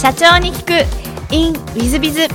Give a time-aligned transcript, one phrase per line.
[0.00, 1.34] 社長に聞く。
[1.34, 2.28] In ウィズビズ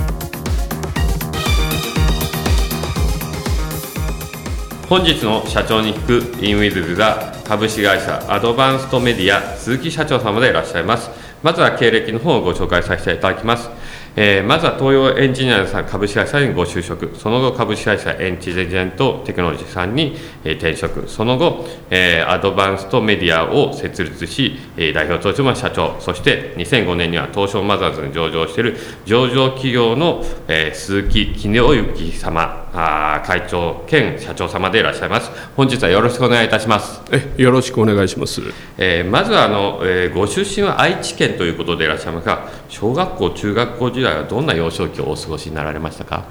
[4.86, 6.44] 本日の社長に聞く。
[6.44, 11.08] In ウィズビズは株式会社アドバンストメディア鈴木社長様でいらっしゃいます。
[11.42, 13.70] まずは経歴の方をご紹介させていただきます。
[14.16, 35.30] えーまずは東洋エンジニアさん株式会社にご就職、その後株式会社エンチジェントテクノロジーさんに、えー転職、その後、えーアドバンストメディアを設立し、えー代表取締社長、そして2005年には東証マザーズに上場している上場企業の、えー鈴木絹之様あー会長兼社長様でいらっしゃいます。
[35.56, 37.02] 本日はよろしくお願いいたします。
[37.10, 38.40] えよろしくお願いします。
[38.78, 46.24] えーまずはあの、えーご出身は愛知県ということでいらっしゃいますが、小学校、中学校時代はどんな幼少期をお過ごしになられましたか？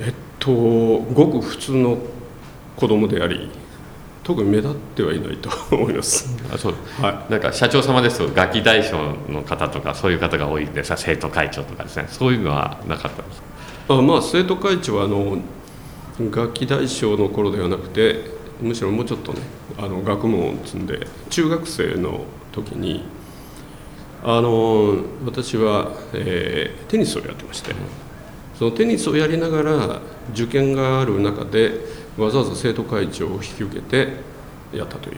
[0.00, 1.98] えっとごく普通の
[2.76, 3.50] 子供であり、
[4.22, 6.36] 特に目立ってはいないと思います。
[6.52, 13.42] あそうはなんか社長様ですと、ガキ大将の方とか、そういう方が多いんですが、生徒会長とかですね、そういうのはなかったんです。
[13.88, 15.38] あまあ生徒会長はあの
[16.30, 19.40] ガキ大将の頃ではなくて、むしろもうちょっとね
[19.76, 23.17] あの学問を積んで中学生の時に。
[24.22, 27.74] あの私は、えーテニスをやってまして、
[28.58, 30.00] そのテニスをやりながら
[30.32, 31.72] 受験がある中で
[32.16, 34.08] わざわざ生徒会長を引き受けて
[34.72, 35.16] やったという、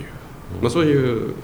[0.61, 1.34] まあ、そういう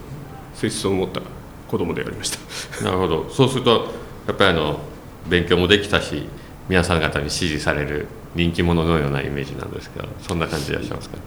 [0.55, 1.23] 性質を持った
[1.69, 2.85] 子供でありました。
[2.85, 3.87] なるほど、そうすると、
[4.27, 4.81] やっぱりあの
[5.29, 6.29] 勉強もできたし、
[6.69, 11.19] 皆さん方に支持される人気者のようなイメージなんですけど、そんな感じでいらっしゃいますか？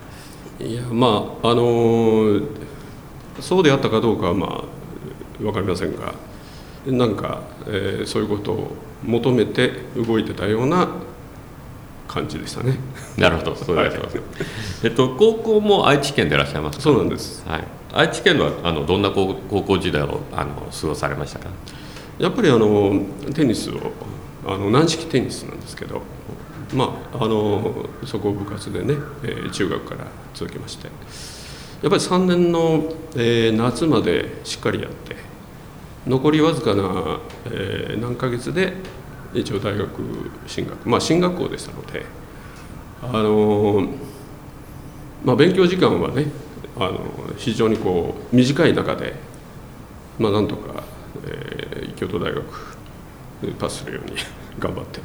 [0.59, 2.41] いやまああの
[3.39, 4.63] そうであったかどうかはまあ
[5.39, 6.13] 分かりませんが
[6.87, 8.71] なんか、えーそういうことを
[9.03, 10.87] 求めて動いてたような
[12.07, 12.75] 感じでしたね
[13.17, 14.09] なるほど、そうでいらっしゃい。
[14.83, 16.83] えっと、高校も愛知県でいらっしゃいますか？
[16.83, 21.49] そうなんですはい、愛知県はあのどんな高高校時代をあの過ごされましたか？
[22.17, 23.75] やっぱりあのテニスを
[24.45, 26.01] あの軟式テニスなんですけど
[26.73, 30.93] まああのそこを部活でね、えー中学から続けましてやっ
[31.83, 32.83] ぱり3年の、
[33.15, 35.15] えー夏までしっかりやって
[36.07, 38.73] 残りわずかな、えー何ヶ月で
[39.33, 39.89] 一応大学
[40.47, 40.89] 進学。
[40.89, 42.05] まあ進学校でしたので
[43.03, 43.87] あの
[45.23, 46.25] まあ勉強時間はね
[46.77, 46.99] あの
[47.37, 49.13] 非常にこう短い中で
[50.17, 50.83] まあなんとか、
[51.25, 52.43] えー京都大学
[53.59, 54.15] パスするように
[54.59, 55.01] 頑張って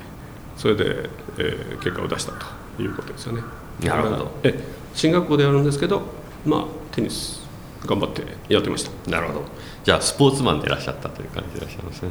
[0.56, 2.32] それで、えー結果を出した
[2.76, 3.42] ということですよね。
[3.82, 4.30] なるほど。
[4.44, 4.54] え
[4.94, 6.02] 進学校であるんですけど
[6.46, 7.43] まあテニス
[7.86, 9.42] 頑張ってやってましたなるほど。
[9.84, 12.08] じゃあスポーツマンでいらっしゃったという感じでいらっしゃいますね。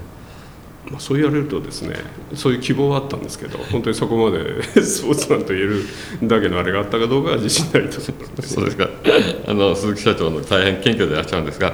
[0.92, 1.96] まあ、そう言われるとですね
[2.36, 5.82] そういう希望はあったんですけど 本当にそこまで スポーツマンと言える
[6.24, 8.90] だけのあれがあったかどうかは自信ないと思いますそうですか。
[9.48, 11.74] あの鈴木社長の大変謙虚でいらっしゃるんですが、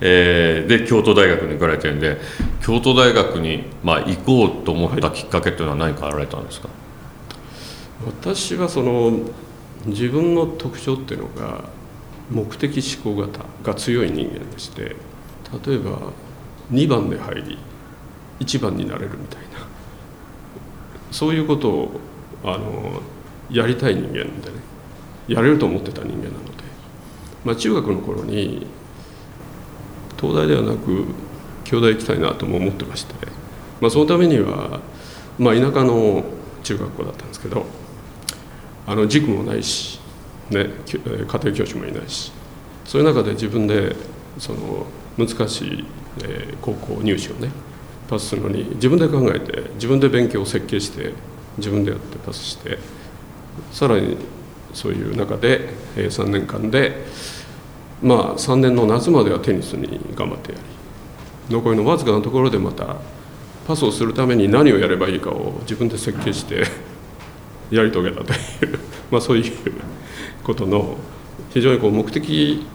[0.00, 2.18] えーで京都大学に行かれてるんで、
[2.64, 6.68] 京都大学にまあ行こうと思ったきっかけというのは何かあられたんですか？
[8.06, 9.12] 私はその
[9.86, 11.64] 自分の特徴っていうのが
[12.30, 14.96] 目的思考型が強い人間でして
[15.66, 16.12] 例えば
[16.70, 17.58] 2番で入り
[18.40, 19.66] 1番になれるみたいな
[21.10, 22.00] そういうことを
[22.44, 23.00] あの
[23.50, 24.28] やりたい人間でね
[25.26, 26.64] やれると思ってた人間なので、
[27.44, 28.66] まあ、中学の頃に
[30.18, 31.06] 東大ではなく
[31.64, 33.14] 京大行きたいなとも思ってまして、
[33.80, 34.80] まあ、そのためには、
[35.38, 36.24] まあ、田舎の
[36.62, 37.66] 中学校だったんですけど
[38.86, 40.00] あの塾もないし、
[40.50, 42.32] ね、家庭教師もいないし
[42.84, 43.94] そういう中で自分で
[44.38, 44.86] その
[45.18, 45.84] 難しい、
[46.24, 47.50] え高校入試をね
[48.08, 51.12] パスするのに自分で考えて自分で勉強を設計して
[51.58, 52.78] 自分でやってパスして
[53.72, 54.16] さらに
[54.72, 57.04] そういう中で、え3年間で
[58.02, 60.64] まあ3年の夏まではテニスに頑張ってやり
[61.54, 62.96] 残りのわずかなところでまた
[63.66, 66.64] パスをするために何をやればいいかを自分で設計して
[67.70, 68.78] やり遂げたという、
[69.10, 69.52] まあ、そういう
[70.44, 70.96] ことの
[71.50, 72.66] 非常にこう目的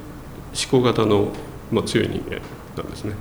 [0.72, 1.30] 思考型の、
[1.72, 2.42] まあ、強い人間
[2.78, 3.14] なんですね。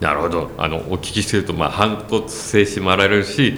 [0.00, 0.50] なるほど。
[0.58, 3.54] あのお聞きしてるとまあ反骨精神もあられるし、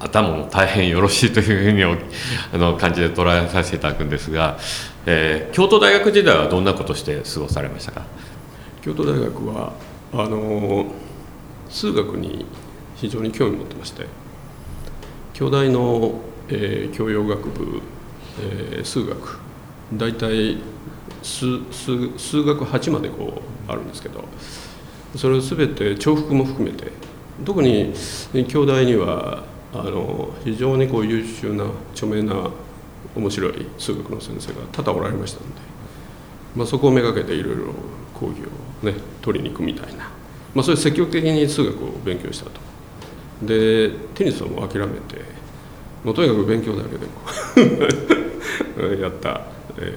[0.00, 1.92] 頭も大変よろしいというふうにお
[2.54, 4.58] あの感じで捉えさせていただくんですが、
[5.06, 8.02] えー京都大学時代はどんなことして過ごされましたか？
[8.82, 9.72] 京都大学は
[10.12, 10.86] あの
[11.68, 12.44] 数学に
[12.96, 14.06] 非常に興味を持ってまして
[15.34, 17.80] 京大の、えー教養学部、
[18.40, 19.38] えー数学
[19.92, 20.58] 大体
[21.22, 24.24] 数数数学8までこうあるんですけど
[25.16, 26.92] それを全て重複も含めて
[27.44, 27.94] 特に
[28.48, 32.50] 京大にはあの非常にこう優秀な著名な
[33.14, 35.54] 面白い数学の先生が多々おられましたので、
[36.54, 37.74] まあ、そこをめがけていろいろ
[38.14, 38.38] 講義
[38.82, 40.18] をね取りに行くみたいな
[40.54, 42.60] まあ、それ積極的に数学を勉強したと。
[43.42, 45.22] でテニスはも諦めて
[46.02, 49.42] もうとにかく勉強だけでも やった、
[49.80, 49.94] え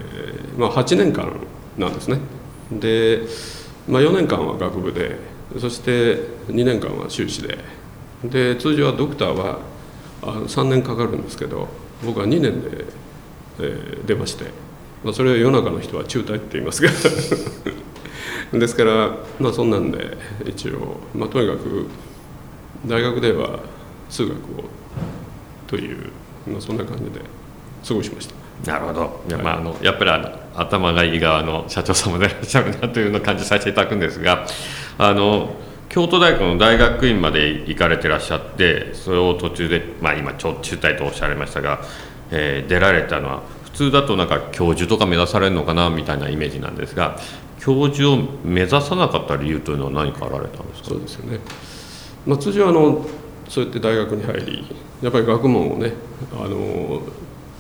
[0.55, 1.31] ーまあ、8年間
[1.77, 2.19] なんですね。
[2.71, 3.21] で、
[3.87, 5.17] まあ、4年間は学部で
[5.59, 6.15] そして
[6.47, 7.57] 2年間は修士で。
[8.23, 9.59] で通常はドクターは
[10.21, 11.67] 3年かかるんですけど
[12.05, 12.85] 僕は2年で、
[13.59, 14.45] えー出まして、
[15.03, 16.89] まあ、それを世の中の人は中退って言いますが
[18.57, 21.85] ですから、まあ、そんなんで一応、まあ、とにかく
[22.85, 23.59] 大学では
[24.09, 24.37] 数学を
[25.67, 26.11] という、
[26.47, 27.21] まあ、そんな感じで
[27.87, 28.40] 過ごしました。
[28.65, 29.31] なるほど、い。
[29.31, 34.45] やまあ、あのやっぱりあの頭がいい側の社長様でいらっしゃるなというのを感じさせていただくんですが
[34.97, 35.55] あの
[35.89, 41.81] 京都大学の大学院まで行かれてらっしゃってそれを途中で、まあ、今ちょ中退とおっしゃられましたが、
[42.31, 47.17] えー出られたのは普通だとなんか教授とか目指されるのかなみたいなイメージなんですが
[47.59, 50.89] 教授を目指さなかった理由というのは何かあられたんですか？
[50.89, 51.39] そうですよね、
[52.25, 53.05] まあ、通常あの
[53.47, 54.65] そうやって大学に入り
[55.01, 55.93] やっぱり学問をね
[56.33, 57.01] あの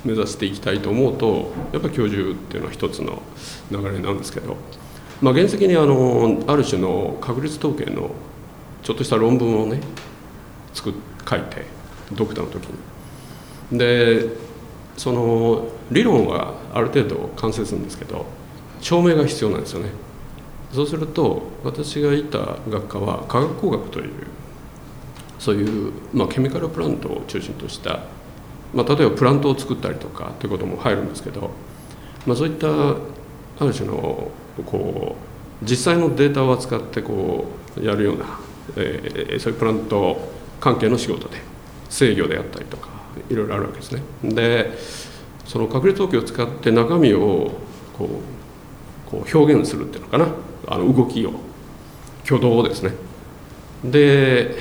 [0.03, 3.21] 目指していきたいと思うとやっぱり教授っていうのは一つの
[3.69, 4.57] 流れなんですけど、
[5.21, 8.11] まあ、原石にあのある種の確率統計の
[8.83, 9.79] ちょっとした論文をね
[10.73, 10.93] 作
[11.29, 11.65] 書いて
[12.13, 13.77] ドクターの時に。
[13.77, 14.51] で
[14.97, 18.25] その理論はある程度完成するんですけど
[18.81, 19.89] 証明が必要なんですよね。
[20.73, 24.11] そうすると私がいた学科は化学工学という
[25.41, 28.03] そういう、まあ、ケミカルプラントを中心とした、
[28.73, 31.51] まあ、例えばプラントを作ったりとかということも入るんですけど、
[32.25, 34.31] まあ、そういったある種の
[34.65, 35.15] こ
[35.61, 37.45] う実際のデータを扱ってこ
[37.77, 38.25] うやるような、
[38.77, 41.37] えーそういうプラント関係の仕事で
[41.89, 42.89] 制御であったりとか
[43.29, 44.01] いろいろあるわけですね。
[44.23, 44.71] で
[45.45, 47.51] その確率統計を使って中身を
[47.97, 48.21] こ
[49.07, 50.27] うこう表現するっていうのかな。
[50.67, 51.33] あの動きを。
[52.23, 52.91] 挙動をですね。
[53.83, 54.55] で、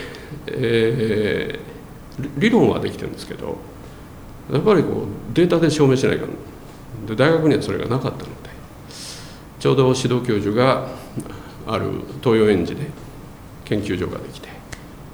[0.47, 1.71] えー
[2.37, 3.57] 理論はできてるんですけど
[4.53, 7.07] やっぱりこうデータで証明しないかん。
[7.07, 8.51] で大学にはそれがなかったので。
[9.61, 10.89] ちょうど指導教授が
[11.67, 11.91] ある
[12.25, 12.87] 東洋園児で
[13.67, 14.49] 研究所ができて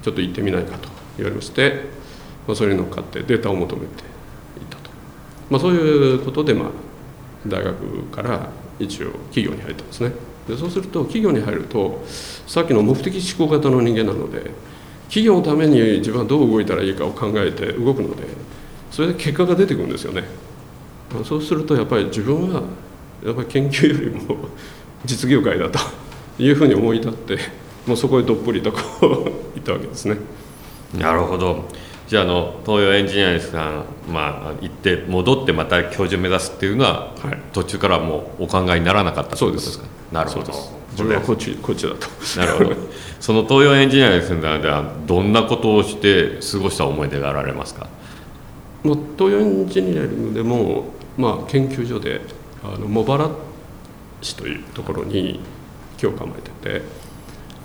[0.03, 1.87] ちょっと行ってみないかと言われまして、
[2.47, 3.91] まあ、それに乗っかってデータを求めていっ
[4.71, 4.91] たと、
[5.51, 6.69] まあ、そういうことで、まあ、
[7.45, 8.49] 大学から
[8.79, 10.13] 一応企業に入ったんですね。
[10.47, 12.05] でそうすると企業に入ると
[12.47, 14.53] さっきの目的思考型の人間なので
[15.09, 18.23] 企業のために自分はどう動いたらいいかを考えて動くので
[18.97, 20.25] それで結果が出てくるんですよね。
[21.23, 22.63] そうするとやっぱり自分は
[23.23, 24.49] やっぱり研究よりも
[25.05, 25.79] 実業界だと
[26.39, 27.39] いうふうに思い立って
[27.87, 29.05] もうそこへどっぷりとこう
[29.55, 30.17] 行ったわけですね。
[30.99, 31.65] なるほど。
[32.09, 37.39] じゃああの東洋エンジニアリングさん、まあ、行って戻ってまた教授目指すっていうのは、はい。
[37.53, 39.85] 途中からもうお考えにならなかったということですか？
[40.11, 40.55] なるほど。
[40.93, 42.07] 自分はこっちこっちだと。
[42.41, 42.77] なるほど。
[43.21, 47.95] その東洋エンジニアリングセンターではどんなことをして過ごした思い出があられますか？
[48.87, 50.85] まあ、東洋エンジニアリングでも、
[51.19, 52.21] まあ、研究所で
[52.63, 53.31] あの茂原
[54.23, 55.41] 市というところに
[55.97, 56.83] 木を構えてて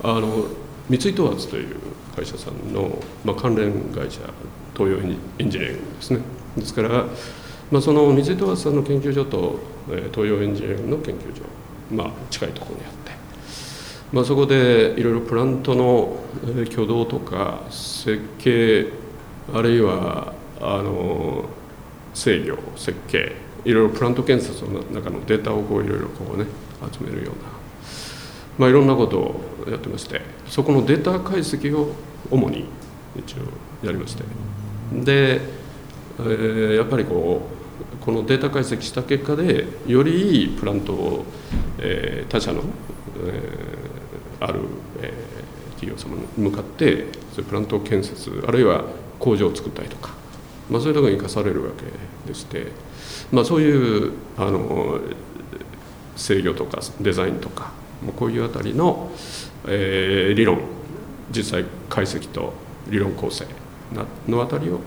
[0.02, 0.46] あの
[0.88, 1.76] 三井東圧という
[2.16, 4.20] 会社さんの、まあ、関連会社
[4.76, 6.20] 東洋エンエンジニアリングですね。
[6.56, 7.06] ですから、
[7.70, 9.60] まあ、その三井東圧さんの研究所と、
[9.90, 11.42] えー東洋エンジニアリングの研究所、
[11.90, 13.12] まあ、近いところにあって、
[14.12, 18.86] まあ、そこでいろいろプラントのえー挙動とか設計
[19.54, 21.44] あるいはあの
[22.14, 23.32] 制御設計
[23.64, 26.46] いろいろプラント建設の中のデータをこういろいろこうね
[26.92, 27.50] 集めるような、
[28.58, 31.92] まあ、いろんなことをやってましてそこのデータ解析を
[32.30, 32.66] 主に
[33.16, 34.24] 一応やりまして。
[34.92, 35.40] で、
[36.18, 37.42] えーやっぱりこ
[38.00, 41.24] うこのデータ解析した結果でよりいいプラントを、
[41.78, 42.62] えー他社の、
[43.26, 44.60] えーある、
[45.00, 45.42] えー
[45.82, 48.84] 企業様に向かってプラント建設あるいは
[49.18, 50.11] 工場を作ったりとか、
[50.72, 51.84] まあ、そういうところに生かされるわけ
[52.28, 52.68] でして、
[53.30, 54.98] まあ、そういうあの
[56.16, 59.10] 制御とかデザインとかまあこういうあたりの、
[59.66, 60.60] えー理論
[61.30, 62.52] 実際解析と
[62.88, 63.46] 理論構成
[63.94, 64.80] なのあたりを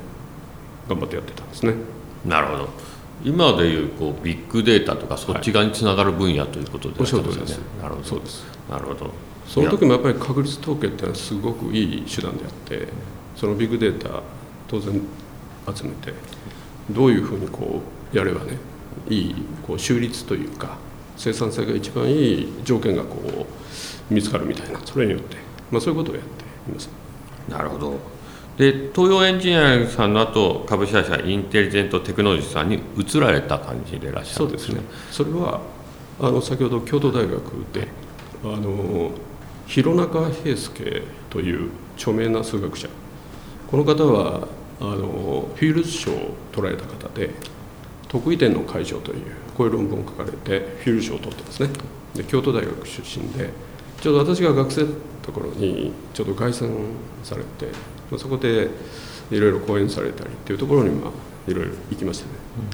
[0.88, 1.74] 頑張ってやってたんですね。
[2.24, 2.70] なるほど。
[3.24, 8.08] 今でいうこうビッグデータとかそっち側につながる分野ということでおっしゃる通りよねですなるほど。
[8.08, 8.46] そうです。
[8.70, 9.12] なるほど。
[9.48, 12.88] その時もやっぱり確率統計っていうのはすごくいい手段であって
[13.36, 14.22] そのビッグデータ
[14.68, 15.02] 当然
[15.74, 16.14] 集めて
[16.90, 17.82] どういうふうにこ
[18.14, 18.58] うやればね
[19.10, 20.78] いいこう収率というか
[21.18, 23.18] 生産性が一番いい条件がこ
[24.10, 25.38] う見つかるみたいなそれによって、
[25.72, 26.90] まあ、そういうことをやっています。
[27.50, 28.16] なるほど。
[28.58, 34.82] で東洋エンジニアリングさんの後株式会社インテリジェントテクノロジーさんに移られた感じでいらっしゃるんそうですね。
[35.12, 35.62] それは
[36.20, 37.34] あの先ほど京都大学
[37.74, 37.88] で
[38.44, 39.12] あの
[39.68, 42.88] 広中平祐という著名な数学者。
[43.70, 44.48] この方は
[44.80, 47.32] あのフィールズ賞を取られた方で
[48.08, 49.22] 特異点の解消という
[49.56, 51.70] こういう論文を書かれてフィールズ賞を取ってますね。
[52.16, 53.50] で京都大学出身で
[54.02, 56.70] ちょうど私が学生だった頃にちょうど凱旋
[57.24, 57.66] されて、
[58.12, 58.70] まあ、そこで
[59.32, 61.12] いろいろ講演されたりっていうところにまあ
[61.50, 62.32] いろいろ行きましたね、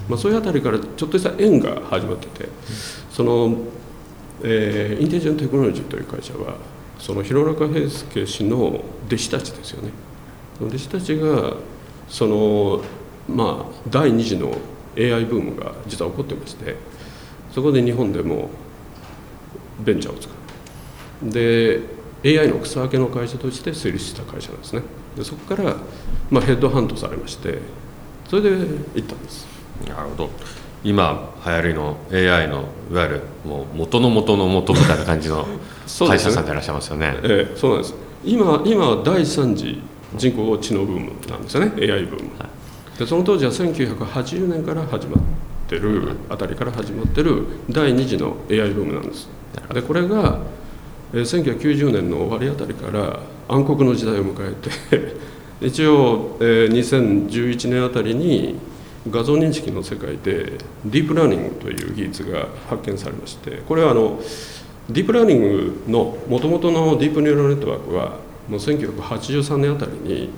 [0.08, 2.48] まあ、そういうあたりからちょっとした縁が始まってて
[3.10, 3.56] その、
[4.42, 6.56] えーインテリジェントテクノロジーという会社は
[6.98, 9.90] その弘中平介氏の弟子たちですよね。
[10.56, 11.56] その弟子たちが
[12.12, 12.82] その
[13.26, 14.54] まあ第二次の
[14.96, 16.76] AI ブームが実は起こってまして
[17.52, 18.50] そこで日本でも
[19.80, 20.34] ベンチャーを作
[21.24, 21.32] る。
[21.32, 21.80] で
[22.24, 24.82] AI の草分けの会社として成立した会社なんですね。
[25.16, 25.76] でそこから、
[26.30, 27.58] まあ、ヘッドハントされまして
[28.28, 28.50] それで
[28.94, 29.46] 行ったんです。
[29.88, 30.30] なるほど。
[30.84, 35.46] 今流行りの AI のいわゆるもう元の元の元みたいな感じの
[36.06, 37.14] 会社さんでいらっしゃいますよね。
[37.22, 37.94] ええそうなんです。
[38.22, 39.82] 今今は第3次
[40.16, 42.30] 人工知能ブームなんですよね AI ブーム、
[42.98, 45.22] でその当時は1980年から始まっ
[45.68, 49.28] てるあたりから始まってる第2次の AI ブームなんです。
[49.72, 50.40] でこれが
[51.14, 54.54] えー1990年の終わりあたりから暗黒の時代を迎え
[54.98, 55.14] て
[55.66, 58.56] 一応、えー2011年あたりに
[59.10, 64.20] 画像認識の世界でディープラーニングという技術が発見されましてこれはあの
[64.88, 68.16] ディープラーニングのもともとのディープニューラルネットワークは
[68.48, 70.30] もう1983年あたりに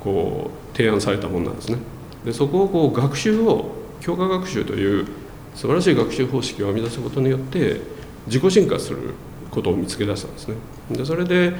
[0.00, 1.78] こう提案されたものなんですね。
[2.24, 5.06] でそこをこう学習を強化学習という
[5.54, 7.80] 素晴らしい学習方式を編み出すことによって
[8.26, 9.14] 自己進化する
[9.50, 10.56] ことを見つけ出したんですね。
[10.90, 11.54] でそれで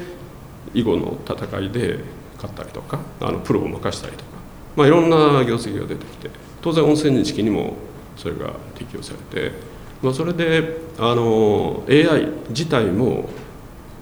[0.75, 2.01] 囲碁の戦いで
[2.37, 4.31] 勝ったりとかあのプロを任したりとか、
[4.77, 7.75] まあ、いろんな業績が出てきて当然音声認識にも
[8.17, 9.53] それが適用されて、
[10.03, 13.29] まあ、それであの AI 自体も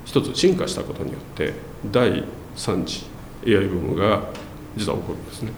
[0.05, 1.55] 一つ進化したことによって
[1.91, 2.25] 第
[2.57, 3.07] 3次
[3.47, 4.23] AI ブームが
[4.77, 5.53] 実は起こるんですね。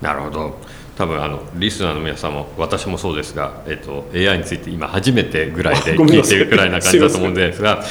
[0.00, 0.58] なるほど
[0.96, 7.82] 多分あのリスナーの皆さんも私もそうですが、えっと、AI について今初めてぐらいで 聞いてるぐらいな感じだと思うんですが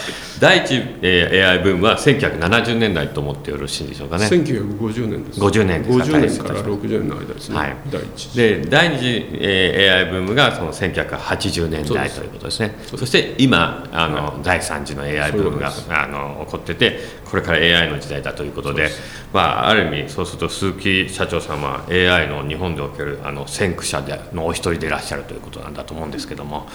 [0.42, 4.26] 第一、えー AI ブームは1970年代と思ってよろしいんでしょうかね。
[4.26, 5.40] 1950年です。
[5.40, 7.58] 50年ですか50年から60年の間ですね。
[7.58, 7.76] はい。
[7.92, 8.38] 第一次。
[8.38, 12.76] で第二次、えー AI ブームがその1980年代ということですね。
[12.88, 16.98] そして今あの、第3次の AI ブームがあの起こってて
[17.30, 18.90] これから AI の時代だということで
[19.32, 26.68] まあ、ある意味そうすると鈴木社長さんは AI の日本でおけるあの先駆者でのお一人でいらっしゃるということなんだと思うんですけども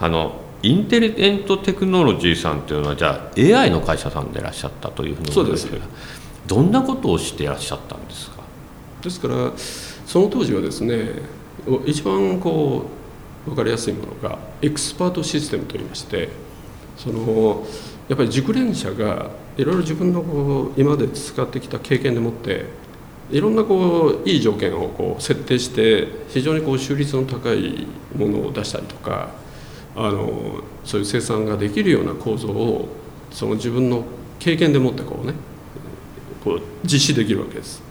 [0.00, 5.82] あのインテリジェントテクノロジーさんというのはじゃあ AI の会社さんでいらっしゃったというふうに思うんですけど
[6.46, 8.42] どんなことをしていらっしゃったんですか？
[9.02, 11.12] ですからその当時はですね
[11.66, 12.84] お一番こ
[13.46, 16.28] う分かりやすいものがエクスパートシステムといいまして
[16.98, 17.66] その
[18.08, 22.66] やっぱり熟練者がいろいろ自分のこう今まで使ってきた経験でもって
[23.30, 27.86] いろんなこういい条件をこう設定して非常にこう収率の高い
[28.16, 29.30] ものを出したりとか
[29.96, 32.88] あのそういう生産ができるような構造を
[33.30, 34.04] その自分の
[34.38, 35.34] 経験でもってこうね
[36.42, 37.82] こう実施できるわけです。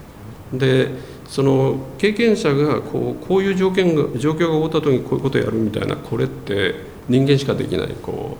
[0.52, 0.88] で
[1.28, 6.74] その経験者がこうこういう条件が状況が起こった時にこういうことをやるみたいなこれって
[7.08, 8.36] 人間しかできないこ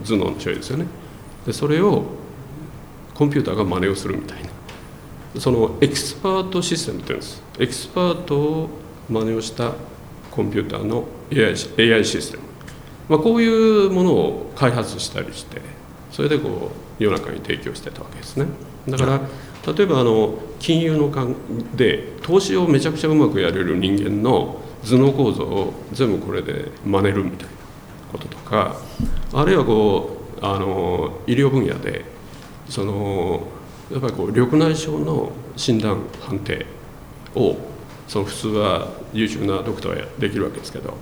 [0.00, 0.86] う頭脳の処理ですよね。
[1.46, 2.04] でそれを
[3.14, 8.70] コンピューターが真似をするみたいなそのエキスパートシステムって言うんですエキスパートを
[9.08, 9.72] 真似をした
[10.30, 12.44] コンピューターの AI, AI システム、
[13.10, 15.60] まあ、こういうものを開発したりして
[16.12, 18.46] それでこう世の中に提供してたわけですね。
[18.88, 19.20] だから
[19.74, 21.34] 例えばあの金融の世界
[21.74, 27.52] で投資をめちゃくちゃうまくやれる人間の頭脳構造を全部これで真似るみたいな
[28.12, 28.76] こととか
[29.32, 32.04] あるいはこうあの医療分野で
[32.68, 33.42] その
[33.90, 36.64] やっぱりこう緑内障の診断判定
[37.34, 37.56] を
[38.06, 40.94] その普通は優秀なドクターはできるわけですけど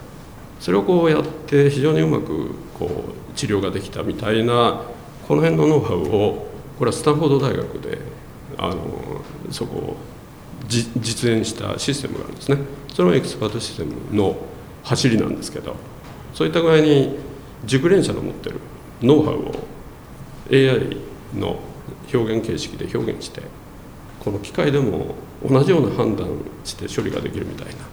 [0.60, 4.82] それをこうやって非常にうまくこう治療ができたみたいな
[5.26, 6.48] この辺のノウハウを
[6.78, 7.98] これはスタンフォード大学で
[8.56, 8.76] あの
[9.50, 9.96] そこを
[10.68, 12.58] 実演したシステムがあるんですね。
[12.92, 14.36] それもエキスパートシステムの
[14.82, 15.76] 走りなんですけど
[16.34, 17.16] そういった具合に
[17.64, 18.56] 熟練者の持ってる
[19.02, 19.54] ノウハウを
[20.50, 20.96] AI
[21.34, 21.60] の
[22.12, 23.42] 表現形式で表現して
[24.20, 25.14] この機械でも
[25.48, 26.28] 同じような判断
[26.64, 27.87] して処理ができるみたいな。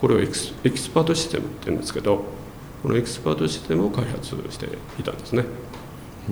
[0.00, 2.24] これをエキスエキスパートシステムって言うんですけど
[2.82, 4.66] このエキスパートシステムを開発して
[4.98, 5.44] いたんですね。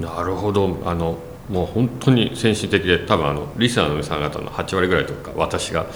[0.00, 0.78] なるほど。
[0.84, 1.18] あの
[1.48, 5.86] もう本当に先進的で多分あのリスナーの皆さん方の8割ぐらいとか私が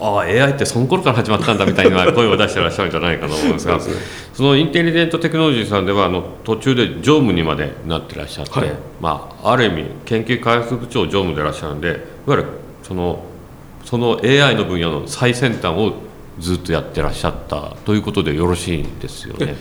[0.00, 3.82] ああ AI ってその頃から始まったんだみたいな 声を出してらっしゃるんじゃないかと思うんですがね。
[4.32, 8.72] そのインテリデントテクノロジーさんではあの途中で常務にまでなってらっしゃって、はい。
[9.00, 11.98] まあ、ある意味研究開発部長常務でいらっしゃるんでいわ
[12.30, 12.44] ゆる
[12.82, 13.22] その
[13.84, 15.94] その AI の分野の最先端を
[16.38, 19.56] ずっとやってらっしゃったということでよろしいんですよね。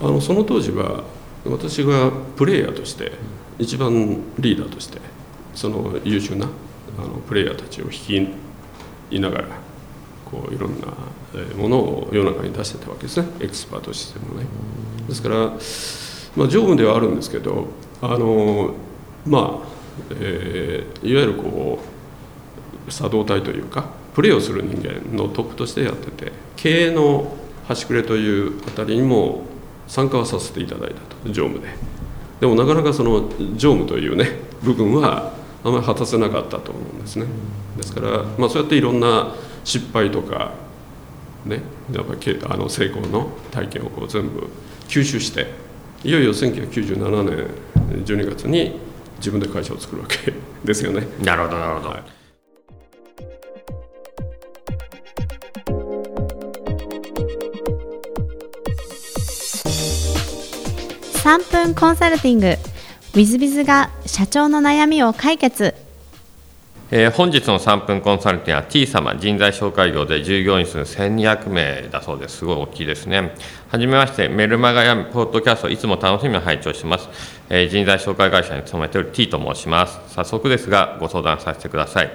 [0.00, 1.04] あのその当時は
[1.44, 3.12] 私がプレイヤーとして
[3.58, 4.98] 一番リーダーとして
[5.54, 6.46] その優秀な
[6.98, 8.12] あのプレイヤーたちを率
[9.10, 9.48] いながら
[10.24, 10.86] こういろんな
[11.56, 14.46] ものを世の中に出してたわけですねエクスパートシステムね。
[15.08, 15.36] ですから、
[16.36, 17.66] まあ、常務ではあるんですけど
[18.00, 18.74] あの
[19.26, 19.68] まあ、
[20.12, 21.78] えーいわゆるこ
[22.88, 27.36] う作動体というかプレーをする人間のトップとしてやってて経営の
[27.66, 29.42] 端くれというあたりにも
[29.86, 31.68] 参加はさせていただいたと常務で。
[32.40, 34.30] でもなかなかその常務というね
[34.62, 37.26] 部分はあまり果たせなかったと思うんですね。
[37.76, 40.52] ですから、まあ、そうやっていろんな失敗とか
[41.44, 41.60] ね
[41.92, 44.48] やっぱりけあの成功の体験をこう全部
[44.88, 45.48] 吸収して
[46.02, 47.22] いよいよ1997
[47.88, 48.80] 年12月に
[49.18, 50.32] 自分で会社を作るわけ
[50.64, 51.06] ですよね。
[51.22, 52.19] なるほどなるほど、はい
[61.30, 62.46] 3分コンサルティング。
[62.48, 62.58] w
[63.14, 65.76] i z b i が社長の悩みを解決。
[66.90, 72.38] えー本日の3分コンサルティングは T 様人材紹介業で従業員数1200名だそうです。
[72.38, 73.32] すごい大きいですね。
[73.68, 77.08] はじめましてメルマガやポッドキャストいつも楽しみに拝聴します、
[77.48, 80.00] えー人材紹介会社に勤めている T と申します。
[80.08, 82.10] 早速ですがご相談させてください。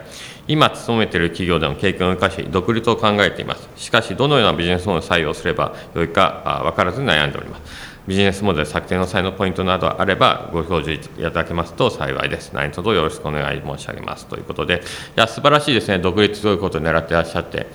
[0.50, 3.70] 今勤めている企業での経験を生かし独立を考えています。
[3.78, 7.95] しかしどのようなビジネスモデルを採用すればよいかあ分からず悩んでおります。
[8.08, 12.54] ビジネスモデル策定の際のポイントなどあればご表示いただけますと幸いです。
[12.54, 17.68] 何卒よろしくお願い申し上げますということで、いや素晴らしいですね、独立ということを狙ってらっしゃって、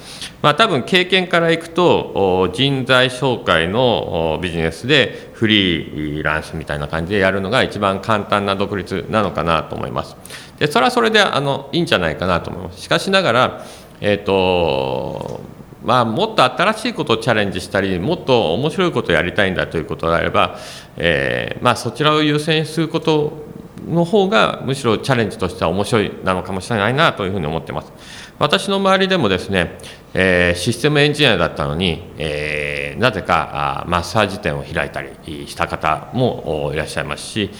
[0.42, 10.16] まあ多分経験からいくと、人材紹介のビジネスでフリーランスみたいな感じでやるのが一番簡単な独立なのかなと思います。
[10.58, 12.80] でそれはそれであのいいんじゃないかなと思います。
[12.80, 13.66] しかしながら、
[14.00, 15.40] えっ、と
[15.82, 20.58] まあ、もっと新しいことをチャレンジしたりもっと面白いことをやりたいんだということであれば、
[20.96, 23.48] えーまあ、そちらを優先すること
[23.88, 27.92] の方がむしろチャレンジとしては面白いなのかもしれないなというふうに思ってます。
[28.38, 29.78] 私の周りでもですね、
[30.14, 37.50] えーシステムエンジニアだったのに、えーなぜかマッサージ店を開いたりした方もいらっしゃいますし、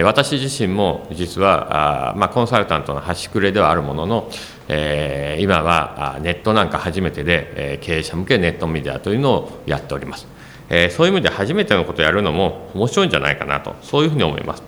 [0.00, 4.30] 私自身も実はあ、まあ、コンサルタントの端くれではあるものの、
[4.68, 10.26] えー今はネットなんか初めてで、え経営者向けネットメディアというのをやっております、
[10.70, 14.62] えーそういう意味で初めてのことをやるのも面白いんじゃないかなとそういうふうに思います。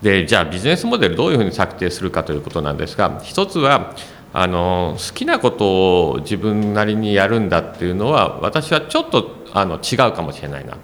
[0.00, 3.94] でじゃあビジネスモデルどういうふうに策定するかということなんですが一つは
[4.34, 10.76] あの好きなことを自分なりにやるんだっていうのは私はちょっとあの違うかもしれないな。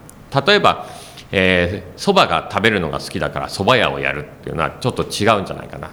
[0.47, 0.87] 例えば
[1.33, 5.91] えー蕎麦が食べるのが好きだから蕎麦屋をやるっていうのはちょっと違うんじゃないかな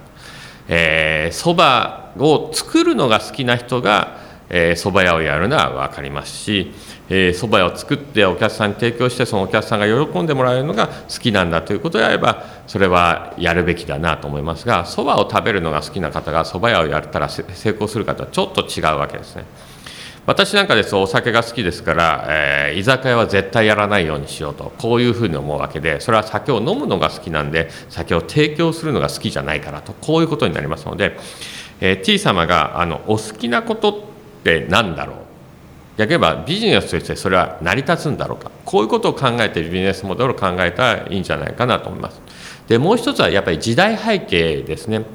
[0.68, 4.18] えー蕎麦を作るのが好きな人が
[4.50, 6.72] えー蕎麦屋をやるのは分かりますし
[7.08, 19.44] えー蕎麦を作ってお客さんに提供してそのお客さんが喜んでもらえるのが好きなんだということであればそれはやるべきだなと思いますが蕎麦を食べるのが好きな方が蕎麦屋をやったら成功する方はちょっと違うわけですね。
[20.28, 31.16] 私なんかですとお酒が好きですから、えー居酒屋は絶対やらないようにしようとこういうふうに思うわけでそれは酒を飲むのが好きなんで酒を提供するのが好きじゃないからとこういうことになりますので、
[31.80, 33.94] えー T 様があのお好きなことっ
[34.44, 35.16] て何だろう？
[35.96, 38.50] 逆に言えばビジネスとしてそれは成り立つんだろうか？
[38.66, 42.20] こういうことを考えてビジネスモデルを考えたらいいんじゃないかなと思います。
[42.68, 45.06] でもう一つはやっぱり時代背景ですね。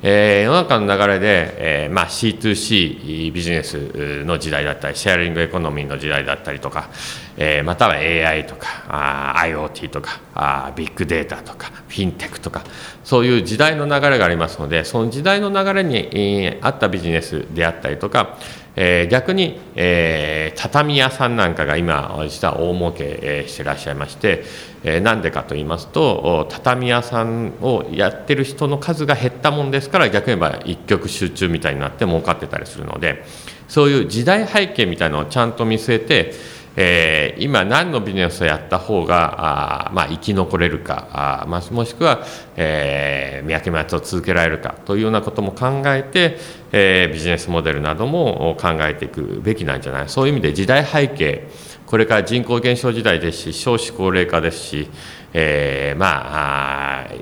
[0.00, 6.90] えー世の中の流れで、えーまあ、C2C ビジネスの時代だったりシェアリングエコノミーの時代だったりとか、
[7.36, 12.64] えーまたは AI とかあ IoT とかあビッグデータとかフィンテックとか
[13.02, 18.38] そういう時代の流れがありますのでその時代の流れに、えー合ったビジネスであったりとか、
[18.76, 24.44] えー逆に、えー畳屋さんなんかが今実は大儲けしてらっしゃいまして、
[24.82, 33.24] えーなんでかと言いますと畳屋さんをやってる人の数が減ったもんですから逆に言えば一極集中みたいになって儲かってたりするので
[33.68, 36.32] そういう時代背景みたいなのをちゃんと見据えて、
[36.80, 42.24] えー今何のビジネスをやった方があ、まあ、生き残れるかあ、まあ、もしくは、
[42.56, 46.38] えー、三宅町を続けられるかというようなことも考えて、
[46.72, 50.08] えービジネスモデルなども考えていくべきなんじゃない？
[50.08, 51.48] そういう意味で時代背景
[51.86, 54.88] これから人口減少時代ですし少子高齢化ですし、
[55.32, 57.14] えーまああ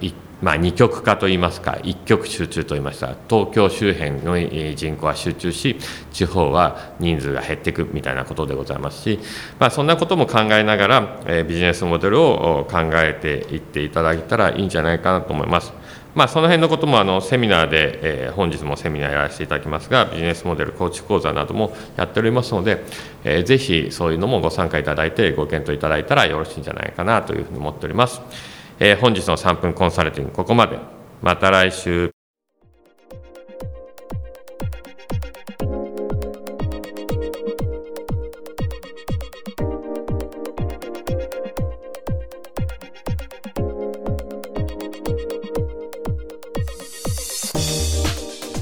[0.42, 4.36] まあ、二極化といいますか一極集中といいました東京周辺の
[4.74, 5.76] 人口は集中し
[6.12, 9.18] 地方は人数が減っていくみたいなことでございますし、
[9.58, 15.72] まあ、そんなことも考えながら、えビジネスモデルを考えていっていただいたらいいんじゃないかなと思います。
[16.14, 22.82] まあ、その辺のこともあのセミナーで、え、本日もセミナーやらせていただきますがビジネスモデル構築講座などもやっておりますので、
[23.22, 28.22] えー、ぜひそういうのもご参加いただいてご検討いただいたらよろしいんじゃないかなというふうに思っております。
[28.78, 30.78] えー、本日の3分コンサルティングここまで。
[31.22, 32.10] また来週。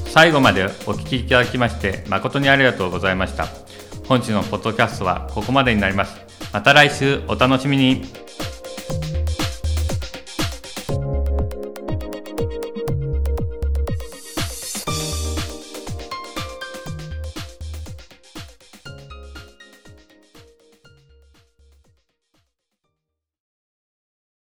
[0.07, 3.47] 最後までお聞きいただきまして誠にありがとうございました。
[4.07, 6.15] 本日のポッドキャストはここまでになります。
[6.53, 8.24] また来週お楽しみに。